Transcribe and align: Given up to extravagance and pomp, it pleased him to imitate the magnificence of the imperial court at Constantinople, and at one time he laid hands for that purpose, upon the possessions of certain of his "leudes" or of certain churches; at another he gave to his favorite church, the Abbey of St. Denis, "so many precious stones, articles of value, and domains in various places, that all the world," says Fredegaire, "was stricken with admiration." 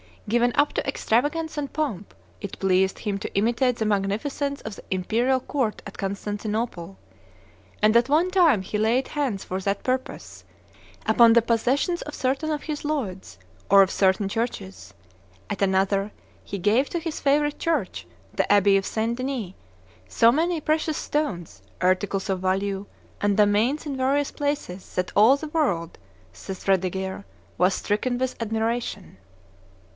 Given 0.27 0.53
up 0.55 0.73
to 0.73 0.87
extravagance 0.87 1.57
and 1.57 1.71
pomp, 1.71 2.15
it 2.39 2.57
pleased 2.57 2.99
him 2.99 3.17
to 3.19 3.31
imitate 3.35 3.75
the 3.75 3.85
magnificence 3.85 4.61
of 4.61 4.75
the 4.75 4.83
imperial 4.89 5.39
court 5.41 5.81
at 5.85 5.97
Constantinople, 5.97 6.97
and 7.83 7.95
at 7.97 8.07
one 8.09 8.31
time 8.31 8.61
he 8.63 8.77
laid 8.79 9.09
hands 9.09 9.43
for 9.43 9.59
that 9.59 9.83
purpose, 9.83 10.43
upon 11.05 11.33
the 11.33 11.41
possessions 11.41 12.01
of 12.03 12.15
certain 12.15 12.49
of 12.49 12.63
his 12.63 12.83
"leudes" 12.85 13.37
or 13.69 13.81
of 13.83 13.91
certain 13.91 14.29
churches; 14.29 14.93
at 15.49 15.61
another 15.61 16.11
he 16.43 16.57
gave 16.57 16.89
to 16.89 16.99
his 16.99 17.19
favorite 17.19 17.59
church, 17.59 18.07
the 18.33 18.51
Abbey 18.51 18.77
of 18.77 18.85
St. 18.87 19.15
Denis, 19.17 19.53
"so 20.07 20.31
many 20.31 20.61
precious 20.61 20.97
stones, 20.97 21.61
articles 21.79 22.29
of 22.29 22.39
value, 22.39 22.85
and 23.19 23.37
domains 23.37 23.85
in 23.85 23.97
various 23.97 24.31
places, 24.31 24.95
that 24.95 25.11
all 25.15 25.35
the 25.35 25.49
world," 25.49 25.97
says 26.33 26.63
Fredegaire, 26.63 27.25
"was 27.59 27.75
stricken 27.75 28.17
with 28.17 28.35
admiration." 28.41 29.17